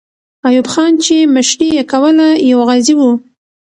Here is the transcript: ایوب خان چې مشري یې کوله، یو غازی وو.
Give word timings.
ایوب 0.47 0.67
خان 0.73 0.91
چې 1.05 1.15
مشري 1.35 1.69
یې 1.77 1.83
کوله، 1.91 2.27
یو 2.51 2.59
غازی 2.67 2.93
وو. 2.97 3.11